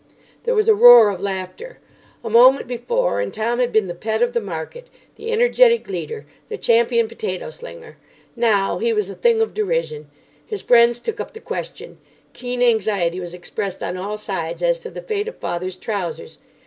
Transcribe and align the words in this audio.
There 0.45 0.55
was 0.55 0.67
a 0.67 0.73
roar 0.73 1.11
of 1.11 1.21
laughter. 1.21 1.77
A 2.23 2.29
moment 2.31 2.67
before, 2.67 3.21
and 3.21 3.31
Tom 3.31 3.59
had 3.59 3.71
been 3.71 3.85
the 3.85 3.93
pet 3.93 4.23
of 4.23 4.33
the 4.33 4.41
market, 4.41 4.87
the 5.15 5.31
energetic 5.31 5.87
leader, 5.87 6.25
the 6.47 6.57
champion 6.57 7.07
potato 7.07 7.51
slinger. 7.51 7.97
Now 8.35 8.79
he 8.79 8.93
was 8.93 9.11
a 9.11 9.13
thing 9.15 9.41
of 9.43 9.53
derision. 9.53 10.09
His 10.43 10.63
friends 10.63 10.99
took 10.99 11.19
up 11.19 11.33
the 11.35 11.39
question. 11.39 11.99
Keen 12.33 12.63
anxiety 12.63 13.19
was 13.19 13.35
expressed 13.35 13.83
on 13.83 13.95
all 13.95 14.17
sides 14.17 14.63
as 14.63 14.79
to 14.79 14.89
the 14.89 15.03
fate 15.03 15.27
of 15.27 15.35
father's 15.37 15.77
trousers. 15.77 16.39